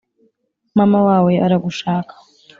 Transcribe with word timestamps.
mama 0.77 0.99
wawe 1.07 1.33
aragushaka 1.45 2.13